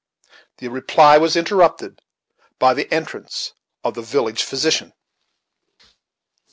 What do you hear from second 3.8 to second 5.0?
of the village physician.